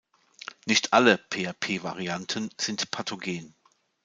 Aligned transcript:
Nicht 0.65 0.93
alle 0.93 1.17
PrP-Varianten 1.19 2.49
sind 2.59 2.89
pathogen. 2.89 3.53